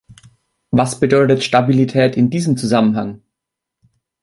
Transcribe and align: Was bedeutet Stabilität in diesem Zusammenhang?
Was 0.71 0.99
bedeutet 0.99 1.43
Stabilität 1.43 2.17
in 2.17 2.31
diesem 2.31 2.57
Zusammenhang? 2.57 3.21